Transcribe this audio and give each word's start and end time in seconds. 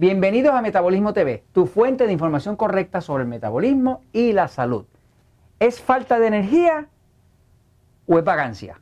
Bienvenidos 0.00 0.54
a 0.54 0.62
Metabolismo 0.62 1.12
TV, 1.12 1.42
tu 1.50 1.66
fuente 1.66 2.06
de 2.06 2.12
información 2.12 2.54
correcta 2.54 3.00
sobre 3.00 3.24
el 3.24 3.28
metabolismo 3.28 4.02
y 4.12 4.32
la 4.32 4.46
salud. 4.46 4.86
¿Es 5.58 5.80
falta 5.80 6.20
de 6.20 6.28
energía 6.28 6.86
o 8.06 8.16
es 8.16 8.24
vagancia? 8.24 8.80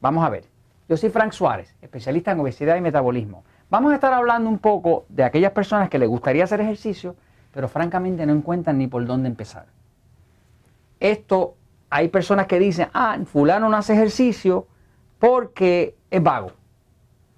Vamos 0.00 0.24
a 0.24 0.30
ver. 0.30 0.46
Yo 0.88 0.96
soy 0.96 1.10
Frank 1.10 1.30
Suárez, 1.30 1.76
especialista 1.80 2.32
en 2.32 2.40
obesidad 2.40 2.74
y 2.74 2.80
metabolismo. 2.80 3.44
Vamos 3.70 3.92
a 3.92 3.94
estar 3.94 4.12
hablando 4.12 4.50
un 4.50 4.58
poco 4.58 5.06
de 5.08 5.22
aquellas 5.22 5.52
personas 5.52 5.88
que 5.88 6.00
les 6.00 6.08
gustaría 6.08 6.42
hacer 6.42 6.60
ejercicio, 6.60 7.14
pero 7.52 7.68
francamente 7.68 8.26
no 8.26 8.32
encuentran 8.32 8.76
ni 8.76 8.88
por 8.88 9.06
dónde 9.06 9.28
empezar. 9.28 9.66
Esto, 10.98 11.54
hay 11.90 12.08
personas 12.08 12.48
que 12.48 12.58
dicen, 12.58 12.88
ah, 12.92 13.16
fulano 13.24 13.68
no 13.68 13.76
hace 13.76 13.92
ejercicio 13.92 14.66
porque 15.20 15.94
es 16.10 16.20
vago. 16.20 16.50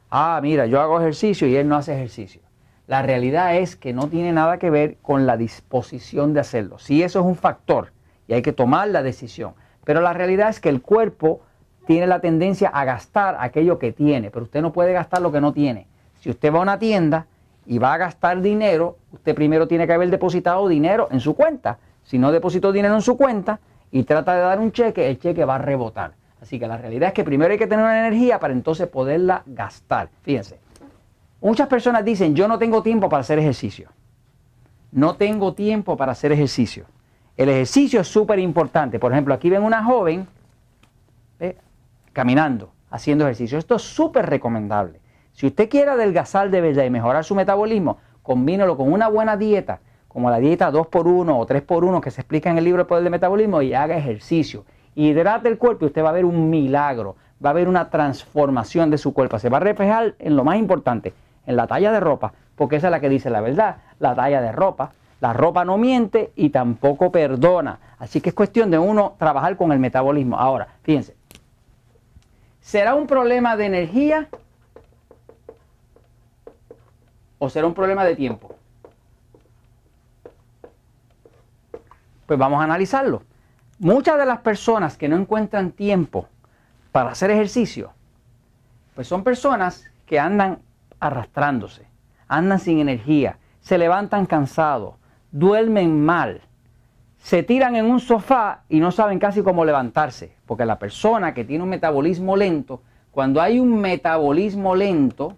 Ah, 0.09 0.41
mira, 0.43 0.65
yo 0.65 0.81
hago 0.81 0.99
ejercicio 0.99 1.47
y 1.47 1.57
él 1.57 1.69
no 1.69 1.77
hace 1.77 1.93
ejercicio. 1.93 2.46
La 2.87 3.03
realidad 3.03 3.57
es 3.57 3.75
que 3.75 3.93
no 3.93 4.09
tiene 4.09 4.33
nada 4.33 4.59
que 4.59 4.71
ver 4.71 4.97
con 5.03 5.27
la 5.27 5.37
disposición 5.37 6.35
de 6.35 6.41
hacerlo. 6.41 6.79
Sí, 6.79 7.03
eso 7.03 7.21
es 7.21 7.27
un 7.27 7.35
factor 7.35 7.93
y 8.29 8.35
hay 8.35 8.43
que 8.43 8.53
tomar 8.53 8.89
la 8.89 9.03
decisión. 9.03 9.55
Pero 9.85 10.01
la 10.01 10.13
realidad 10.13 10.51
es 10.51 10.61
que 10.61 10.69
el 10.69 10.83
cuerpo 10.83 11.41
tiene 11.87 12.07
la 12.07 12.21
tendencia 12.21 12.69
a 12.69 12.85
gastar 12.85 13.37
aquello 13.41 13.79
que 13.79 13.93
tiene, 13.93 14.31
pero 14.31 14.45
usted 14.45 14.63
no 14.63 14.73
puede 14.73 14.93
gastar 14.93 15.23
lo 15.23 15.33
que 15.33 15.41
no 15.41 15.53
tiene. 15.53 15.87
Si 16.21 16.31
usted 16.31 16.53
va 16.53 16.59
a 16.59 16.63
una 16.63 16.79
tienda 16.79 17.27
y 17.67 17.79
va 17.79 17.95
a 17.95 17.99
gastar 17.99 18.41
dinero, 18.41 18.99
usted 19.13 19.35
primero 19.35 19.67
tiene 19.67 19.87
que 19.87 19.93
haber 19.93 20.11
depositado 20.11 20.69
dinero 20.69 21.09
en 21.11 21.21
su 21.21 21.35
cuenta. 21.35 21.79
Si 22.03 22.19
no 22.19 22.31
depositó 22.31 22.73
dinero 22.73 22.95
en 22.95 23.03
su 23.03 23.17
cuenta 23.17 23.59
y 23.91 24.05
trata 24.05 24.35
de 24.35 24.41
dar 24.41 24.61
un 24.61 24.73
cheque, 24.73 25.09
el 25.09 25.19
cheque 25.19 25.45
va 25.45 25.57
a 25.57 25.59
rebotar. 25.59 26.13
Así 26.41 26.59
que 26.59 26.69
la 26.69 26.77
realidad 26.77 27.09
es 27.09 27.15
que 27.15 27.25
primero 27.25 27.51
hay 27.51 27.59
que 27.59 27.67
tener 27.67 27.85
una 27.85 27.99
energía 28.07 28.39
para 28.39 28.53
entonces 28.53 28.87
poderla 28.89 29.43
gastar. 29.47 30.09
Fíjense, 30.23 30.59
Muchas 31.41 31.69
personas 31.69 32.05
dicen, 32.05 32.35
yo 32.35 32.49
no 32.49 32.59
tengo 32.59 32.83
tiempo 32.83 33.09
para 33.09 33.21
hacer 33.21 33.39
ejercicio. 33.39 33.91
No 34.93 35.17
tengo 35.17 35.55
tiempo 35.55 35.97
para 35.97 36.13
hacer 36.13 36.33
ejercicio. 36.33 36.87
El 37.37 37.51
ejercicio 37.51 38.01
es 38.01 38.09
súper 38.09 38.39
importante. 38.39 38.99
Por 38.99 39.13
ejemplo, 39.13 39.35
aquí 39.35 39.51
ven 39.51 39.63
una 39.63 39.85
joven 39.85 40.27
caminando, 42.13 42.71
haciendo 42.91 43.25
ejercicio. 43.25 43.59
Esto 43.59 43.77
es 43.77 43.83
súper 43.83 44.25
recomendable. 44.25 45.01
Si 45.33 45.47
usted 45.47 45.69
quiere 45.69 45.91
adelgazar 45.91 46.49
de 46.49 46.63
verdad 46.63 46.85
y 46.85 46.91
mejorar 46.91 47.25
su 47.25 47.35
metabolismo, 47.35 47.99
combínelo 48.23 48.79
con 48.79 48.91
una 48.91 49.09
buena 49.09 49.37
dieta, 49.37 49.81
como 50.09 50.31
la 50.31 50.39
dieta 50.39 50.73
2x1 50.73 51.39
o 51.39 51.47
3x1 51.47 52.01
que 52.01 52.11
se 52.11 52.23
explica 52.23 52.49
en 52.51 52.57
el 52.57 52.65
libro 52.65 52.81
El 52.81 52.87
Poder 52.87 53.05
del 53.05 53.11
Metabolismo, 53.11 53.61
y 53.61 53.75
haga 53.75 53.99
ejercicio. 53.99 54.65
Hidrate 54.95 55.51
el 55.51 55.59
cuerpo 55.59 55.85
y 55.85 55.89
usted 55.89 56.03
va 56.03 56.09
a 56.09 56.13
ver 56.13 56.25
un 56.25 56.49
milagro, 56.49 57.17
va 57.45 57.51
a 57.51 57.53
ver 57.53 57.69
una 57.69 57.91
transformación 57.91 58.91
de 58.91 58.97
su 58.97 59.13
cuerpo. 59.13 59.39
Se 59.39 59.51
va 59.51 59.59
a 59.59 59.61
reflejar 59.61 60.15
en 60.19 60.37
lo 60.37 60.43
más 60.43 60.57
importante, 60.57 61.13
en 61.47 61.57
la 61.57 61.67
talla 61.67 61.93
de 61.93 62.01
ropa, 62.01 62.33
porque 62.55 62.77
esa 62.77 62.89
es 62.89 62.91
la 62.91 63.01
que 63.01 63.09
dice 63.09 63.31
la 63.31 63.41
verdad, 63.41 63.77
la 63.99 64.15
talla 64.15 64.41
de 64.41 64.53
ropa. 64.53 64.93
La 65.21 65.33
ropa 65.33 65.65
no 65.65 65.79
miente 65.79 66.33
y 66.37 66.51
tampoco 66.51 67.11
perdona. 67.11 67.79
Así 67.99 68.21
que 68.21 68.31
es 68.31 68.35
cuestión 68.35 68.71
de 68.71 68.79
uno 68.79 69.15
trabajar 69.19 69.57
con 69.57 69.73
el 69.73 69.79
metabolismo. 69.79 70.39
Ahora, 70.39 70.69
fíjense, 70.83 71.17
¿será 72.61 72.95
un 72.95 73.07
problema 73.07 73.57
de 73.57 73.67
energía 73.67 74.29
o 77.39 77.49
será 77.49 77.67
un 77.67 77.75
problema 77.75 78.05
de 78.05 78.15
tiempo? 78.15 78.55
Pues 82.27 82.39
vamos 82.39 82.61
a 82.61 82.65
analizarlo. 82.65 83.23
Muchas 83.79 84.19
de 84.19 84.27
las 84.27 84.41
personas 84.41 84.97
que 84.97 85.09
no 85.09 85.17
encuentran 85.17 85.71
tiempo 85.71 86.29
para 86.93 87.11
hacer 87.11 87.31
ejercicio, 87.31 87.93
pues 88.95 89.07
son 89.07 89.23
personas 89.23 89.85
que 90.07 90.19
andan 90.19 90.59
arrastrándose, 91.01 91.87
andan 92.29 92.59
sin 92.59 92.79
energía, 92.79 93.39
se 93.61 93.79
levantan 93.79 94.27
cansados, 94.27 94.95
duermen 95.31 96.05
mal, 96.05 96.43
se 97.19 97.43
tiran 97.43 97.75
en 97.77 97.87
un 97.87 98.01
sofá 98.01 98.63
y 98.69 98.79
no 98.79 98.93
saben 98.93 99.19
casi 99.19 99.43
cómo 99.43 99.65
levantarse, 99.65 100.37
porque 100.47 100.65
la 100.65 100.79
persona 100.79 101.35
que 101.35 101.45
tiene 101.45 101.65
un 101.65 101.71
metabolismo 101.71 102.37
lento, 102.37 102.83
cuando 103.11 103.41
hay 103.41 103.59
un 103.59 103.81
metabolismo 103.81 104.77
lento, 104.77 105.37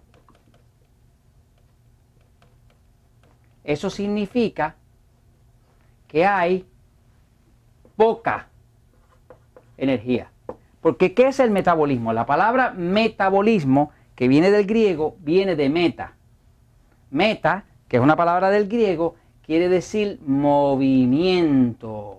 eso 3.63 3.89
significa 3.89 4.75
que 6.07 6.25
hay 6.25 6.65
poca 7.95 8.47
energía. 9.77 10.29
Porque 10.81 11.13
¿qué 11.13 11.27
es 11.27 11.39
el 11.39 11.51
metabolismo? 11.51 12.13
La 12.13 12.25
palabra 12.25 12.71
metabolismo 12.71 13.91
que 14.19 14.27
viene 14.27 14.51
del 14.51 14.65
griego, 14.65 15.15
viene 15.21 15.55
de 15.55 15.69
meta. 15.69 16.11
Meta, 17.09 17.63
que 17.87 17.95
es 17.95 18.03
una 18.03 18.17
palabra 18.17 18.49
del 18.49 18.67
griego, 18.67 19.15
quiere 19.41 19.69
decir 19.69 20.19
movimiento. 20.25 22.17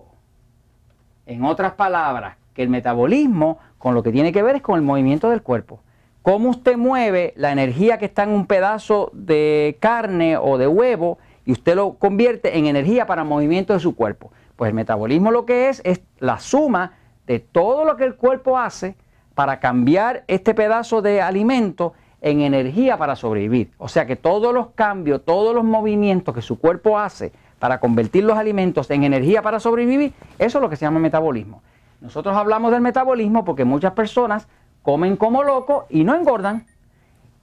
En 1.27 1.45
otras 1.45 1.73
palabras, 1.73 2.37
que 2.55 2.63
el 2.63 2.69
metabolismo 2.69 3.59
con 3.77 3.93
lo 3.93 4.01
que 4.01 4.11
tiene 4.11 4.31
que 4.31 4.41
ver 4.41 4.55
es 4.55 4.63
con 4.63 4.77
el 4.77 4.81
movimiento 4.81 5.29
del 5.29 5.43
cuerpo. 5.43 5.83
Cómo 6.23 6.49
usted 6.49 6.75
mueve 6.75 7.33
la 7.35 7.51
energía 7.51 7.99
que 7.99 8.05
está 8.05 8.23
en 8.23 8.31
un 8.31 8.47
pedazo 8.47 9.11
de 9.13 9.77
carne 9.79 10.37
o 10.37 10.57
de 10.57 10.65
huevo 10.65 11.19
y 11.45 11.51
usted 11.51 11.75
lo 11.75 11.99
convierte 11.99 12.57
en 12.57 12.65
energía 12.65 13.05
para 13.05 13.23
movimiento 13.23 13.73
de 13.73 13.79
su 13.79 13.95
cuerpo. 13.95 14.31
Pues 14.55 14.69
el 14.69 14.73
metabolismo 14.73 15.29
lo 15.29 15.45
que 15.45 15.69
es 15.69 15.83
es 15.85 16.01
la 16.17 16.39
suma 16.39 16.93
de 17.27 17.37
todo 17.37 17.85
lo 17.85 17.95
que 17.95 18.05
el 18.05 18.15
cuerpo 18.15 18.57
hace 18.57 18.95
para 19.41 19.59
cambiar 19.59 20.23
este 20.27 20.53
pedazo 20.53 21.01
de 21.01 21.19
alimento 21.19 21.93
en 22.21 22.41
energía 22.41 22.95
para 22.97 23.15
sobrevivir. 23.15 23.71
O 23.79 23.87
sea 23.87 24.05
que 24.05 24.15
todos 24.15 24.53
los 24.53 24.67
cambios, 24.75 25.25
todos 25.25 25.55
los 25.55 25.63
movimientos 25.63 26.35
que 26.35 26.43
su 26.43 26.59
cuerpo 26.59 26.99
hace 26.99 27.31
para 27.57 27.79
convertir 27.79 28.23
los 28.23 28.37
alimentos 28.37 28.87
en 28.91 29.03
energía 29.03 29.41
para 29.41 29.59
sobrevivir, 29.59 30.13
eso 30.37 30.59
es 30.59 30.61
lo 30.61 30.69
que 30.69 30.75
se 30.75 30.85
llama 30.85 30.99
metabolismo. 30.99 31.63
Nosotros 32.01 32.37
hablamos 32.37 32.71
del 32.71 32.81
metabolismo 32.81 33.43
porque 33.43 33.65
muchas 33.65 33.93
personas 33.93 34.47
comen 34.83 35.17
como 35.17 35.41
locos 35.41 35.85
y 35.89 36.03
no 36.03 36.13
engordan. 36.13 36.67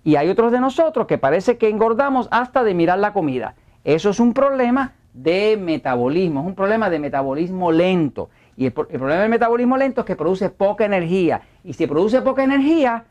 Y 0.05 0.15
hay 0.15 0.29
otros 0.29 0.53
de 0.53 0.61
nosotros 0.61 1.09
que 1.09 1.19
parece 1.19 1.59
que 1.59 1.69
engordamos 1.69 2.29
hasta 2.31 2.63
de 2.63 2.75
mirar 2.75 3.01
la 3.01 3.13
comida. 3.13 3.57
Eso 3.83 4.11
es 4.11 4.21
un 4.21 4.35
problema 4.35 4.93
de 5.15 5.57
metabolismo, 5.61 6.43
es 6.43 6.47
un 6.47 6.55
problema 6.55 6.91
de 6.91 7.01
metabolismo 7.01 7.73
lento. 7.73 8.31
Y 8.59 8.67
el, 8.67 8.73
problema 8.73 9.21
del 9.21 9.31
metabolismo 9.31 9.77
lento 9.77 10.01
es 10.01 10.05
que 10.05 10.17
produce 10.17 10.51
poca 10.51 10.85
energía. 10.85 11.43
Y 11.69 11.75
si 11.75 11.87
produce 11.87 12.23
poca 12.23 12.43
energía, 12.43 13.05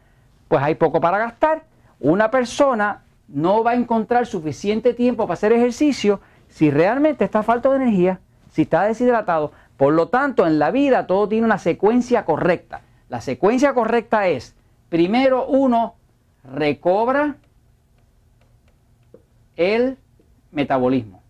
pues 0.48 0.64
hay 0.64 0.74
poco 0.74 1.00
para 1.00 1.20
gastar. 1.20 1.66
Una 2.00 2.32
persona 2.32 3.04
no 3.28 3.64
va 3.64 3.72
a 3.72 3.76
encontrar 3.76 4.26
suficiente 4.26 4.96
tiempo 4.96 5.26
para 5.26 5.36
hacer 5.36 5.54
ejercicio 5.54 6.22
si 6.48 6.72
realmente 6.72 7.24
está 7.24 7.44
falta 7.44 7.70
de 7.70 7.76
energía, 7.76 8.20
si 8.50 8.64
está 8.64 8.86
deshidratado. 8.86 9.52
Por 9.78 9.94
lo 9.94 10.08
tanto, 10.08 10.48
en 10.48 10.58
la 10.58 10.72
vida 10.72 11.06
todo 11.06 11.30
tiene 11.30 11.46
una 11.46 11.60
secuencia 11.60 12.26
correcta. 12.26 12.82
La 13.10 13.22
secuencia 13.22 13.76
correcta 13.76 14.28
es, 14.28 14.56
primero 14.90 15.46
uno 15.46 15.94
recobra 16.44 17.36
el 19.56 20.00
metabolismo. 20.52 21.22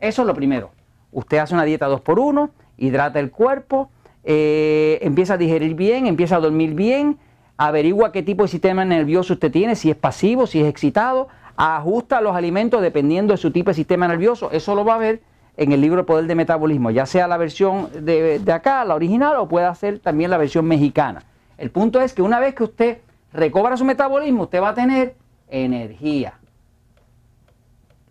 Eso 0.00 0.22
es 0.22 0.26
lo 0.26 0.34
primero. 0.34 0.72
Usted 1.12 1.38
hace 1.38 1.54
una 1.54 1.62
dieta 1.62 1.86
2 1.86 2.00
por 2.00 2.18
1 2.18 2.50
hidrata 2.78 3.20
el 3.20 3.30
cuerpo, 3.30 3.88
eh, 4.26 4.98
empieza 5.02 5.34
a 5.34 5.36
digerir 5.38 5.74
bien, 5.74 6.06
empieza 6.06 6.36
a 6.36 6.40
dormir 6.40 6.74
bien, 6.74 7.16
averigua 7.56 8.10
qué 8.10 8.22
tipo 8.22 8.42
de 8.42 8.48
sistema 8.48 8.84
nervioso 8.84 9.34
usted 9.34 9.52
tiene, 9.52 9.76
si 9.76 9.88
es 9.88 9.96
pasivo, 9.96 10.46
si 10.46 10.60
es 10.60 10.66
excitado, 10.66 11.28
ajusta 11.56 12.20
los 12.20 12.34
alimentos 12.34 12.82
dependiendo 12.82 13.32
de 13.32 13.38
su 13.38 13.52
tipo 13.52 13.70
de 13.70 13.74
sistema 13.74 14.08
nervioso. 14.08 14.50
Eso 14.50 14.74
lo 14.74 14.84
va 14.84 14.96
a 14.96 14.98
ver 14.98 15.22
en 15.56 15.70
el 15.70 15.80
libro 15.80 16.04
Poder 16.04 16.26
de 16.26 16.34
Metabolismo, 16.34 16.90
ya 16.90 17.06
sea 17.06 17.28
la 17.28 17.36
versión 17.36 17.88
de, 18.04 18.40
de 18.40 18.52
acá, 18.52 18.84
la 18.84 18.96
original, 18.96 19.36
o 19.36 19.48
puede 19.48 19.66
hacer 19.66 20.00
también 20.00 20.28
la 20.30 20.36
versión 20.36 20.66
mexicana. 20.66 21.22
El 21.56 21.70
punto 21.70 22.00
es 22.00 22.12
que 22.12 22.20
una 22.20 22.40
vez 22.40 22.54
que 22.54 22.64
usted 22.64 22.98
recobra 23.32 23.76
su 23.76 23.84
metabolismo, 23.84 24.42
usted 24.42 24.60
va 24.60 24.70
a 24.70 24.74
tener 24.74 25.14
energía. 25.48 26.34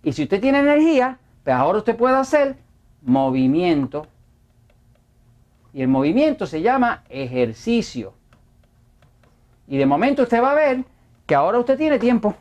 Y 0.02 0.14
si 0.14 0.24
usted 0.24 0.40
tiene 0.40 0.60
energía, 0.60 1.20
pues 1.44 1.56
ahora 1.56 1.80
usted 1.80 1.96
puede 1.98 2.16
hacer 2.16 2.56
movimiento. 3.04 4.08
Y 5.76 5.82
el 5.82 5.90
movimiento 5.90 6.48
se 6.48 6.62
llama 6.62 7.04
ejercicio. 7.10 8.14
Y 9.68 9.78
de 9.78 9.86
momento 9.86 10.24
usted 10.24 10.42
va 10.42 10.52
a 10.52 10.56
ver 10.56 10.86
que 11.26 11.36
ahora 11.36 11.60
usted 11.60 11.78
tiene 11.78 12.00
tiempo. 12.00 12.34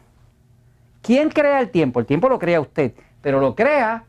¿Quién 1.03 1.31
crea 1.31 1.59
el 1.59 1.71
tiempo? 1.71 1.99
El 1.99 2.07
tiempo 2.07 2.29
lo 2.29 2.39
crea 2.39 2.61
usted, 2.61 2.95
pero 3.21 3.41
lo 3.41 3.57
crea 3.57 4.05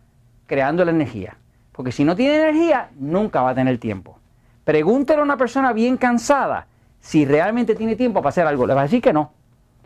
creando 0.45 0.85
la 0.85 0.91
energía. 0.91 1.37
Porque 1.71 1.91
si 1.91 2.03
no 2.03 2.15
tiene 2.15 2.35
energía, 2.35 2.91
nunca 2.99 3.41
va 3.41 3.49
a 3.49 3.55
tener 3.55 3.79
tiempo. 3.79 4.19
Pregúntele 4.63 5.21
a 5.21 5.23
una 5.23 5.37
persona 5.37 5.73
bien 5.73 5.97
cansada 5.97 6.67
si 6.99 7.25
realmente 7.25 7.73
tiene 7.73 7.95
tiempo 7.95 8.21
para 8.21 8.29
hacer 8.29 8.45
algo. 8.45 8.67
Le 8.67 8.75
va 8.75 8.81
a 8.81 8.83
decir 8.83 9.01
que 9.01 9.11
no. 9.11 9.31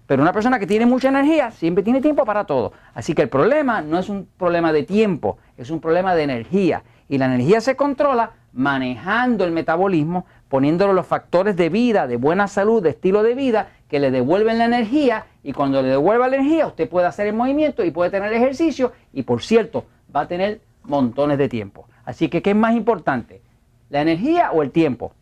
Pero 0.06 0.22
una 0.22 0.34
persona 0.34 0.60
que 0.60 0.68
tiene 0.68 0.86
mucha 0.86 1.08
energía 1.08 1.52
siempre 1.52 1.82
tiene 1.82 2.02
tiempo 2.02 2.26
para 2.26 2.44
todo. 2.44 2.74
Así 2.94 3.14
que 3.14 3.22
el 3.22 3.30
problema 3.30 3.82
no 3.82 4.00
es 4.00 4.10
un 4.10 4.28
problema 4.38 4.74
de 4.74 4.84
tiempo, 4.84 5.38
es 5.56 5.70
un 5.70 5.80
problema 5.80 6.14
de 6.14 6.24
energía. 6.24 6.84
Y 7.08 7.18
la 7.18 7.28
energía 7.28 7.62
se 7.62 7.78
controla 7.78 8.34
manejando 8.54 9.46
el 9.46 9.52
metabolismo, 9.52 10.26
poniéndole 10.48 10.94
los 10.94 11.06
factores 11.06 11.56
de 11.56 11.70
vida, 11.70 12.08
de 12.08 12.18
buena 12.18 12.48
salud, 12.48 12.82
de 12.82 12.90
estilo 12.90 13.24
de 13.24 13.36
vida, 13.36 13.70
que 13.90 14.00
le 14.00 14.12
devuelven 14.12 14.58
la 14.58 14.66
energía 14.66 15.26
y 15.44 15.54
cuando 15.54 15.82
le 15.82 15.90
devuelva 15.90 16.28
la 16.28 16.38
energía 16.38 16.68
usted 16.68 16.88
puede 16.88 17.08
hacer 17.08 17.28
el 17.28 17.34
movimiento 17.34 17.84
y 17.84 17.92
puede 17.92 18.12
tener 18.12 18.32
ejercicio 18.34 18.92
y 19.14 19.24
por 19.24 19.42
cierto 19.42 19.86
va 20.16 20.22
a 20.22 20.28
tener 20.28 20.62
montones 20.84 21.38
de 21.38 21.50
tiempo. 21.50 21.88
Así 22.06 22.30
que 22.30 22.42
¿qué 22.42 22.52
es 22.52 22.56
más 22.56 22.76
importante? 22.76 23.42
¿La 23.90 24.02
energía 24.02 24.52
o 24.52 24.62
el 24.62 24.72
tiempo? 24.72 25.14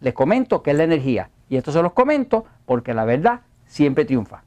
Les 0.00 0.14
comento 0.14 0.62
que 0.62 0.72
es 0.72 0.76
la 0.76 0.84
energía 0.84 1.30
y 1.48 1.56
esto 1.56 1.70
se 1.70 1.82
los 1.82 1.92
comento 1.92 2.44
porque 2.66 2.92
la 2.94 3.04
verdad 3.04 3.40
siempre 3.66 4.04
triunfa. 4.04 4.42